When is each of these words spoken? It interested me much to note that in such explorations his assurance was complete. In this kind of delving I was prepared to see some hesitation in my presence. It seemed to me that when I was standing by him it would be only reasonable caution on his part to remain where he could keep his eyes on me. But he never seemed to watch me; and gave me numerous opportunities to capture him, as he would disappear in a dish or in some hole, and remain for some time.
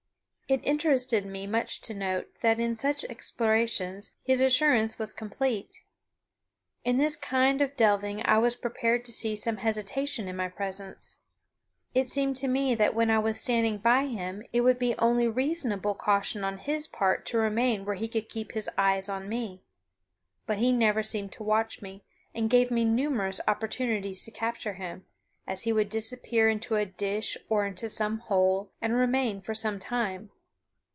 It 0.51 0.59
interested 0.65 1.25
me 1.25 1.47
much 1.47 1.79
to 1.83 1.93
note 1.93 2.27
that 2.41 2.59
in 2.59 2.75
such 2.75 3.05
explorations 3.05 4.11
his 4.21 4.41
assurance 4.41 4.99
was 4.99 5.13
complete. 5.13 5.85
In 6.83 6.97
this 6.97 7.15
kind 7.15 7.61
of 7.61 7.77
delving 7.77 8.21
I 8.25 8.37
was 8.37 8.57
prepared 8.57 9.05
to 9.05 9.13
see 9.13 9.37
some 9.37 9.55
hesitation 9.63 10.27
in 10.27 10.35
my 10.35 10.49
presence. 10.49 11.19
It 11.93 12.09
seemed 12.09 12.35
to 12.35 12.49
me 12.49 12.75
that 12.75 12.93
when 12.93 13.09
I 13.09 13.17
was 13.17 13.39
standing 13.39 13.77
by 13.77 14.07
him 14.07 14.43
it 14.51 14.59
would 14.59 14.77
be 14.77 14.93
only 14.97 15.25
reasonable 15.25 15.95
caution 15.95 16.43
on 16.43 16.57
his 16.57 16.85
part 16.85 17.25
to 17.27 17.37
remain 17.37 17.85
where 17.85 17.95
he 17.95 18.09
could 18.09 18.27
keep 18.27 18.51
his 18.51 18.69
eyes 18.77 19.07
on 19.07 19.29
me. 19.29 19.63
But 20.47 20.57
he 20.57 20.73
never 20.73 21.01
seemed 21.01 21.31
to 21.33 21.43
watch 21.43 21.81
me; 21.81 22.03
and 22.35 22.49
gave 22.49 22.69
me 22.69 22.83
numerous 22.83 23.39
opportunities 23.47 24.25
to 24.25 24.31
capture 24.31 24.73
him, 24.73 25.05
as 25.47 25.63
he 25.63 25.71
would 25.71 25.87
disappear 25.87 26.49
in 26.49 26.59
a 26.73 26.85
dish 26.85 27.37
or 27.47 27.65
in 27.65 27.77
some 27.77 28.17
hole, 28.17 28.73
and 28.81 28.93
remain 28.95 29.39
for 29.39 29.55
some 29.55 29.79
time. 29.79 30.29